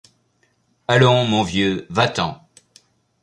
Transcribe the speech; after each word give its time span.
Allons, 0.87 1.27
mon 1.27 1.43
vieux, 1.43 1.85
va-t-en! 1.91 2.49